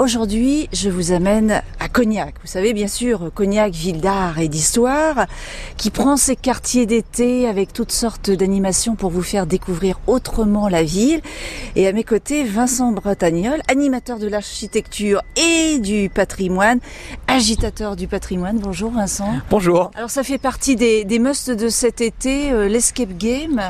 aujourd'hui, 0.00 0.68
je 0.72 0.88
vous 0.88 1.12
amène 1.12 1.62
Cognac. 1.92 2.34
Vous 2.42 2.48
savez 2.48 2.72
bien 2.72 2.86
sûr, 2.86 3.30
Cognac, 3.34 3.72
ville 3.72 4.00
d'art 4.00 4.38
et 4.38 4.48
d'histoire, 4.48 5.26
qui 5.76 5.90
prend 5.90 6.16
ses 6.16 6.36
quartiers 6.36 6.86
d'été 6.86 7.48
avec 7.48 7.72
toutes 7.72 7.90
sortes 7.90 8.30
d'animations 8.30 8.94
pour 8.94 9.10
vous 9.10 9.22
faire 9.22 9.46
découvrir 9.46 9.98
autrement 10.06 10.68
la 10.68 10.82
ville. 10.84 11.20
Et 11.74 11.88
à 11.88 11.92
mes 11.92 12.04
côtés, 12.04 12.44
Vincent 12.44 12.92
Bretagnol, 12.92 13.60
animateur 13.68 14.18
de 14.18 14.28
l'architecture 14.28 15.22
et 15.36 15.78
du 15.80 16.10
patrimoine, 16.10 16.78
agitateur 17.26 17.96
du 17.96 18.06
patrimoine. 18.06 18.58
Bonjour 18.58 18.92
Vincent. 18.92 19.32
Bonjour. 19.50 19.90
Alors 19.96 20.10
ça 20.10 20.22
fait 20.22 20.38
partie 20.38 20.76
des, 20.76 21.04
des 21.04 21.18
musts 21.18 21.50
de 21.50 21.68
cet 21.68 22.00
été, 22.00 22.52
euh, 22.52 22.68
l'escape 22.68 23.16
game? 23.18 23.60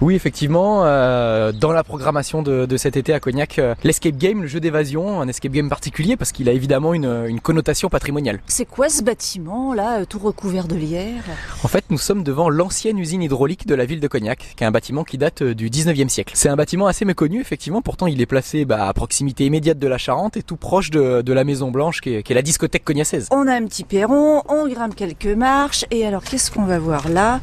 Oui, 0.00 0.14
effectivement, 0.14 0.84
euh, 0.84 1.52
dans 1.52 1.72
la 1.72 1.84
programmation 1.84 2.42
de, 2.42 2.66
de, 2.66 2.76
cet 2.76 2.96
été 2.96 3.14
à 3.14 3.20
Cognac, 3.20 3.58
euh, 3.58 3.74
l'escape 3.84 4.16
game, 4.16 4.42
le 4.42 4.48
jeu 4.48 4.60
d'évasion, 4.60 5.20
un 5.20 5.28
escape 5.28 5.52
game 5.52 5.68
particulier 5.68 6.16
parce 6.16 6.32
qu'il 6.32 6.48
a 6.48 6.52
évidemment 6.52 6.92
une, 6.94 7.24
une 7.26 7.40
connotation 7.40 7.69
patrimoniale. 7.88 8.40
C'est 8.46 8.64
quoi 8.64 8.88
ce 8.88 9.02
bâtiment 9.02 9.74
là, 9.74 10.00
euh, 10.00 10.04
tout 10.04 10.18
recouvert 10.18 10.66
de 10.66 10.74
lierre? 10.74 11.22
En 11.62 11.68
fait, 11.68 11.84
nous 11.90 11.98
sommes 11.98 12.22
devant 12.22 12.48
l'ancienne 12.48 12.98
usine 12.98 13.22
hydraulique 13.22 13.66
de 13.66 13.74
la 13.74 13.84
ville 13.84 14.00
de 14.00 14.08
Cognac, 14.08 14.54
qui 14.56 14.64
est 14.64 14.66
un 14.66 14.70
bâtiment 14.70 15.04
qui 15.04 15.18
date 15.18 15.42
euh, 15.42 15.54
du 15.54 15.70
19e 15.70 16.08
siècle. 16.08 16.32
C'est 16.36 16.48
un 16.48 16.56
bâtiment 16.56 16.86
assez 16.86 17.04
méconnu, 17.04 17.40
effectivement, 17.40 17.82
pourtant 17.82 18.06
il 18.06 18.20
est 18.20 18.26
placé 18.26 18.64
bah, 18.64 18.88
à 18.88 18.92
proximité 18.92 19.46
immédiate 19.46 19.78
de 19.78 19.86
la 19.86 19.98
Charente 19.98 20.36
et 20.36 20.42
tout 20.42 20.56
proche 20.56 20.90
de, 20.90 21.22
de 21.22 21.32
la 21.32 21.44
Maison 21.44 21.70
Blanche, 21.70 22.00
qui 22.00 22.14
est, 22.14 22.22
qui 22.22 22.32
est 22.32 22.34
la 22.34 22.42
discothèque 22.42 22.84
cognacaise. 22.84 23.28
On 23.30 23.46
a 23.46 23.54
un 23.54 23.64
petit 23.66 23.84
perron, 23.84 24.42
on 24.48 24.68
grimpe 24.68 24.94
quelques 24.94 25.26
marches, 25.26 25.84
et 25.90 26.06
alors 26.06 26.24
qu'est-ce 26.24 26.50
qu'on 26.50 26.64
va 26.64 26.78
voir 26.78 27.08
là? 27.08 27.40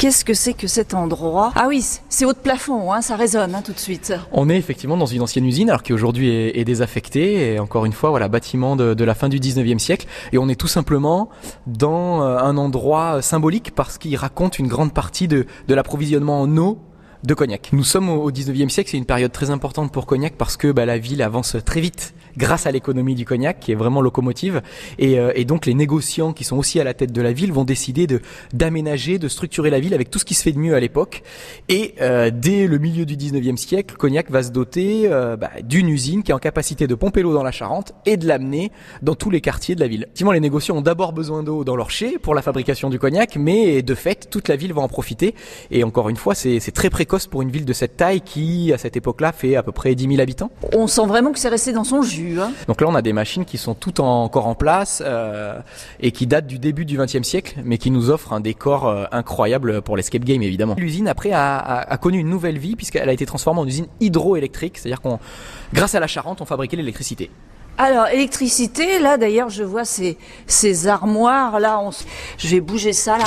Qu'est-ce 0.00 0.24
que 0.24 0.32
c'est 0.32 0.54
que 0.54 0.66
cet 0.66 0.94
endroit? 0.94 1.52
Ah 1.56 1.66
oui, 1.68 1.84
c'est 2.08 2.24
haut 2.24 2.32
de 2.32 2.38
plafond, 2.38 2.90
hein, 2.90 3.02
ça 3.02 3.16
résonne 3.16 3.54
hein, 3.54 3.60
tout 3.62 3.74
de 3.74 3.78
suite. 3.78 4.14
On 4.32 4.48
est 4.48 4.56
effectivement 4.56 4.96
dans 4.96 5.04
une 5.04 5.20
ancienne 5.20 5.44
usine, 5.44 5.68
alors 5.68 5.82
qui 5.82 5.92
aujourd'hui 5.92 6.30
est, 6.30 6.64
désaffectée, 6.64 7.52
et 7.52 7.58
encore 7.58 7.84
une 7.84 7.92
fois, 7.92 8.08
voilà, 8.08 8.28
bâtiment 8.28 8.76
de, 8.76 9.04
la 9.04 9.14
fin 9.14 9.28
du 9.28 9.38
19e 9.38 9.78
siècle, 9.78 10.06
et 10.32 10.38
on 10.38 10.48
est 10.48 10.58
tout 10.58 10.68
simplement 10.68 11.28
dans 11.66 12.22
euh, 12.22 12.38
un 12.38 12.56
endroit 12.56 13.20
symbolique 13.20 13.74
parce 13.74 13.98
qu'il 13.98 14.16
raconte 14.16 14.58
une 14.58 14.68
grande 14.68 14.94
partie 14.94 15.28
de 15.28 15.44
l'approvisionnement 15.68 16.40
en 16.40 16.56
eau 16.56 16.78
de 17.24 17.34
Cognac. 17.34 17.70
Nous 17.72 17.84
sommes 17.84 18.08
au 18.08 18.30
19e 18.30 18.68
siècle, 18.68 18.90
c'est 18.90 18.98
une 18.98 19.04
période 19.04 19.32
très 19.32 19.50
importante 19.50 19.92
pour 19.92 20.06
Cognac 20.06 20.34
parce 20.36 20.56
que 20.56 20.72
bah, 20.72 20.86
la 20.86 20.98
ville 20.98 21.22
avance 21.22 21.56
très 21.64 21.80
vite 21.80 22.14
grâce 22.36 22.66
à 22.66 22.70
l'économie 22.70 23.14
du 23.14 23.24
cognac 23.24 23.60
qui 23.60 23.72
est 23.72 23.74
vraiment 23.74 24.00
locomotive 24.00 24.62
et, 24.98 25.18
euh, 25.18 25.32
et, 25.34 25.44
donc 25.44 25.66
les 25.66 25.74
négociants 25.74 26.32
qui 26.32 26.44
sont 26.44 26.56
aussi 26.56 26.80
à 26.80 26.84
la 26.84 26.94
tête 26.94 27.12
de 27.12 27.22
la 27.22 27.32
ville 27.32 27.52
vont 27.52 27.64
décider 27.64 28.06
de 28.06 28.20
d'aménager, 28.52 29.18
de 29.18 29.28
structurer 29.28 29.70
la 29.70 29.80
ville 29.80 29.94
avec 29.94 30.10
tout 30.10 30.18
ce 30.18 30.24
qui 30.24 30.34
se 30.34 30.42
fait 30.42 30.52
de 30.52 30.58
mieux 30.58 30.74
à 30.74 30.80
l'époque 30.80 31.22
et 31.68 31.94
euh, 32.00 32.30
dès 32.32 32.66
le 32.66 32.78
milieu 32.78 33.04
du 33.04 33.16
19e 33.16 33.56
siècle, 33.56 33.96
Cognac 33.96 34.30
va 34.30 34.42
se 34.42 34.50
doter 34.50 35.02
euh, 35.06 35.36
bah, 35.36 35.50
d'une 35.62 35.88
usine 35.88 36.22
qui 36.22 36.30
est 36.30 36.34
en 36.34 36.38
capacité 36.38 36.86
de 36.86 36.94
pomper 36.94 37.22
l'eau 37.22 37.34
dans 37.34 37.42
la 37.42 37.52
Charente 37.52 37.92
et 38.06 38.16
de 38.16 38.26
l'amener 38.26 38.70
dans 39.02 39.14
tous 39.14 39.30
les 39.30 39.40
quartiers 39.40 39.74
de 39.74 39.80
la 39.80 39.88
ville. 39.88 40.02
Effectivement, 40.02 40.32
les 40.32 40.40
négociants 40.40 40.76
ont 40.76 40.82
d'abord 40.82 41.12
besoin 41.12 41.42
d'eau 41.42 41.64
dans 41.64 41.76
leur 41.76 41.90
chai 41.90 42.18
pour 42.18 42.34
la 42.34 42.42
fabrication 42.42 42.90
du 42.90 42.98
cognac, 42.98 43.36
mais 43.36 43.82
de 43.82 43.94
fait, 43.94 44.28
toute 44.30 44.48
la 44.48 44.56
ville 44.56 44.72
va 44.72 44.82
en 44.82 44.88
profiter 44.88 45.34
et 45.70 45.84
encore 45.84 46.08
une 46.08 46.16
fois, 46.16 46.34
c'est 46.34 46.60
très 46.72 46.90
précoce 46.90 47.09
pour 47.18 47.42
une 47.42 47.50
ville 47.50 47.64
de 47.64 47.72
cette 47.72 47.96
taille 47.96 48.20
qui, 48.20 48.72
à 48.72 48.78
cette 48.78 48.96
époque-là, 48.96 49.32
fait 49.32 49.56
à 49.56 49.62
peu 49.62 49.72
près 49.72 49.94
10 49.94 50.08
000 50.08 50.20
habitants. 50.20 50.50
On 50.74 50.86
sent 50.86 51.06
vraiment 51.06 51.32
que 51.32 51.38
c'est 51.38 51.48
resté 51.48 51.72
dans 51.72 51.84
son 51.84 52.02
jus. 52.02 52.40
Hein. 52.40 52.52
Donc 52.68 52.80
là, 52.80 52.86
on 52.88 52.94
a 52.94 53.02
des 53.02 53.12
machines 53.12 53.44
qui 53.44 53.58
sont 53.58 53.74
toutes 53.74 54.00
en, 54.00 54.24
encore 54.24 54.46
en 54.46 54.54
place 54.54 55.02
euh, 55.04 55.58
et 56.00 56.12
qui 56.12 56.26
datent 56.26 56.46
du 56.46 56.58
début 56.58 56.84
du 56.84 56.96
XXe 56.96 57.22
siècle, 57.22 57.60
mais 57.64 57.78
qui 57.78 57.90
nous 57.90 58.10
offrent 58.10 58.32
un 58.32 58.40
décor 58.40 58.86
euh, 58.86 59.04
incroyable 59.12 59.82
pour 59.82 59.96
l'escape 59.96 60.24
game, 60.24 60.42
évidemment. 60.42 60.76
L'usine, 60.78 61.08
après, 61.08 61.32
a, 61.32 61.58
a, 61.58 61.92
a, 61.92 61.96
connu 61.98 62.18
une 62.18 62.28
nouvelle 62.28 62.58
vie 62.58 62.76
puisqu'elle 62.76 63.08
a 63.08 63.12
été 63.12 63.26
transformée 63.26 63.60
en 63.60 63.66
usine 63.66 63.86
hydroélectrique, 64.00 64.78
c'est-à-dire 64.78 65.00
qu'on, 65.00 65.18
grâce 65.72 65.94
à 65.94 66.00
la 66.00 66.06
Charente, 66.06 66.40
on 66.40 66.46
fabriquait 66.46 66.76
l'électricité. 66.76 67.30
Alors, 67.78 68.08
électricité, 68.08 68.98
là, 68.98 69.16
d'ailleurs, 69.16 69.48
je 69.48 69.64
vois 69.64 69.84
ces, 69.84 70.18
ces 70.46 70.86
armoires, 70.86 71.60
là, 71.60 71.80
on, 71.80 71.90
je 72.36 72.48
vais 72.48 72.60
bouger 72.60 72.92
ça, 72.92 73.16
là. 73.16 73.24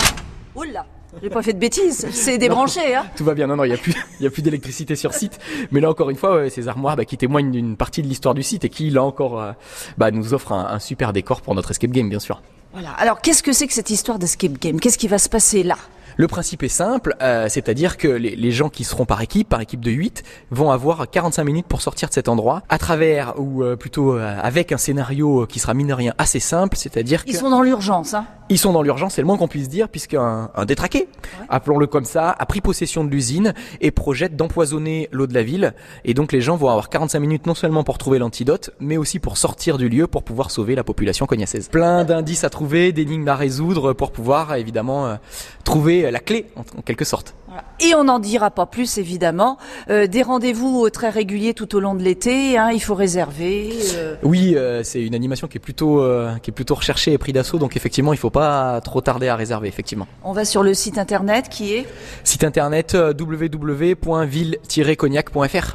Oh 0.55 0.63
là 0.63 0.85
j'ai 1.21 1.29
pas 1.29 1.41
fait 1.41 1.53
de 1.53 1.59
bêtises, 1.59 2.07
c'est 2.11 2.37
débranché. 2.37 2.95
Hein 2.95 3.05
tout 3.15 3.23
va 3.23 3.33
bien, 3.33 3.47
non, 3.47 3.55
non, 3.55 3.63
il 3.63 3.69
n'y 3.69 3.75
a 3.75 3.77
plus, 3.77 3.93
y 4.19 4.25
a 4.25 4.29
plus 4.29 4.41
d'électricité 4.41 4.95
sur 4.95 5.13
site. 5.13 5.39
Mais 5.71 5.79
là, 5.79 5.89
encore 5.89 6.09
une 6.09 6.15
fois, 6.15 6.35
ouais, 6.35 6.49
ces 6.49 6.67
armoires 6.67 6.95
bah, 6.95 7.05
qui 7.05 7.17
témoignent 7.17 7.51
d'une 7.51 7.77
partie 7.77 8.01
de 8.01 8.07
l'histoire 8.07 8.33
du 8.33 8.43
site 8.43 8.65
et 8.65 8.69
qui, 8.69 8.89
là 8.89 9.03
encore, 9.03 9.39
euh, 9.39 9.51
bah, 9.97 10.11
nous 10.11 10.33
offrent 10.33 10.53
un, 10.53 10.67
un, 10.67 10.79
super 10.79 11.13
décor 11.13 11.41
pour 11.41 11.55
notre 11.55 11.71
escape 11.71 11.91
game, 11.91 12.09
bien 12.09 12.19
sûr. 12.19 12.41
Voilà. 12.73 12.91
Alors, 12.91 13.21
qu'est-ce 13.21 13.43
que 13.43 13.53
c'est 13.53 13.67
que 13.67 13.73
cette 13.73 13.89
histoire 13.89 14.19
d'escape 14.19 14.59
game? 14.59 14.79
Qu'est-ce 14.79 14.97
qui 14.97 15.07
va 15.07 15.19
se 15.19 15.29
passer 15.29 15.63
là? 15.63 15.77
Le 16.17 16.27
principe 16.27 16.63
est 16.63 16.69
simple, 16.69 17.15
euh, 17.21 17.47
c'est-à-dire 17.49 17.97
que 17.97 18.07
les, 18.07 18.35
les, 18.35 18.51
gens 18.51 18.69
qui 18.69 18.83
seront 18.83 19.05
par 19.05 19.21
équipe, 19.21 19.49
par 19.49 19.61
équipe 19.61 19.81
de 19.81 19.91
8, 19.91 20.23
vont 20.51 20.71
avoir 20.71 21.09
45 21.09 21.43
minutes 21.43 21.65
pour 21.67 21.81
sortir 21.81 22.09
de 22.09 22.13
cet 22.13 22.29
endroit, 22.29 22.61
à 22.69 22.77
travers, 22.77 23.33
ou 23.39 23.63
euh, 23.63 23.75
plutôt 23.75 24.15
euh, 24.15 24.37
avec 24.41 24.71
un 24.71 24.77
scénario 24.77 25.47
qui 25.47 25.59
sera 25.59 25.73
mine 25.73 25.87
de 25.87 25.93
rien 25.93 26.13
assez 26.17 26.39
simple, 26.39 26.77
c'est-à-dire 26.77 27.23
Ils 27.25 27.35
sont 27.35 27.49
dans 27.49 27.61
l'urgence, 27.61 28.13
hein 28.13 28.25
Ils 28.53 28.59
sont 28.59 28.71
dans 28.71 28.83
l'urgence, 28.83 29.15
c'est 29.15 29.21
le 29.21 29.25
moins 29.25 29.35
qu'on 29.35 29.47
puisse 29.47 29.67
dire, 29.67 29.89
puisqu'un 29.89 30.51
un 30.53 30.65
détraqué, 30.65 30.99
ouais. 30.99 31.45
appelons-le 31.49 31.87
comme 31.87 32.05
ça, 32.05 32.29
a 32.37 32.45
pris 32.45 32.61
possession 32.61 33.03
de 33.03 33.09
l'usine 33.09 33.55
et 33.81 33.89
projette 33.89 34.35
d'empoisonner 34.35 35.09
l'eau 35.11 35.25
de 35.25 35.33
la 35.33 35.41
ville. 35.41 35.73
Et 36.05 36.13
donc 36.13 36.31
les 36.31 36.39
gens 36.39 36.55
vont 36.55 36.69
avoir 36.69 36.89
45 36.89 37.19
minutes 37.19 37.47
non 37.47 37.55
seulement 37.55 37.83
pour 37.83 37.97
trouver 37.97 38.19
l'antidote, 38.19 38.69
mais 38.79 38.95
aussi 38.95 39.17
pour 39.17 39.37
sortir 39.37 39.79
du 39.79 39.89
lieu 39.89 40.05
pour 40.05 40.21
pouvoir 40.21 40.51
sauver 40.51 40.75
la 40.75 40.83
population 40.83 41.25
cognacaise. 41.25 41.67
Plein 41.67 42.03
d'indices 42.03 42.43
à 42.43 42.51
trouver, 42.51 42.91
d'énigmes 42.91 43.27
à 43.27 43.35
résoudre 43.35 43.93
pour 43.93 44.11
pouvoir 44.11 44.53
évidemment 44.53 45.17
trouver 45.63 46.11
la 46.11 46.19
clé 46.19 46.45
en, 46.55 46.81
quelque 46.83 47.05
sorte. 47.05 47.33
Voilà. 47.53 47.67
Et 47.81 47.93
on 47.93 48.05
n'en 48.05 48.17
dira 48.17 48.49
pas 48.49 48.65
plus 48.65 48.97
évidemment. 48.97 49.59
Euh, 49.91 50.07
des 50.07 50.23
rendez-vous 50.23 50.89
très 50.89 51.09
réguliers 51.09 51.53
tout 51.53 51.75
au 51.75 51.79
long 51.79 51.93
de 51.93 52.01
l'été. 52.01 52.57
Hein, 52.57 52.71
il 52.73 52.79
faut 52.79 52.95
réserver. 52.95 53.69
Euh... 53.95 54.15
Oui, 54.23 54.55
euh, 54.55 54.81
c'est 54.83 55.03
une 55.03 55.13
animation 55.13 55.47
qui 55.47 55.57
est 55.57 55.59
plutôt 55.59 56.01
euh, 56.01 56.33
qui 56.41 56.49
est 56.49 56.53
plutôt 56.53 56.73
recherchée 56.73 57.13
et 57.13 57.17
pris 57.19 57.31
d'assaut. 57.31 57.59
Donc 57.59 57.77
effectivement, 57.77 58.11
il 58.11 58.17
faut 58.17 58.31
pas 58.31 58.81
trop 58.81 59.01
tarder 59.01 59.27
à 59.27 59.35
réserver. 59.35 59.67
Effectivement. 59.67 60.07
On 60.23 60.31
va 60.31 60.45
sur 60.45 60.63
le 60.63 60.73
site 60.73 60.97
internet 60.97 61.47
qui 61.47 61.75
est? 61.75 61.85
Site 62.23 62.43
internet 62.43 62.95
www.ville-cognac.fr. 62.95 65.71